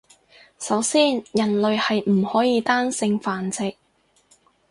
[0.57, 3.75] 首先人類係唔可以單性繁殖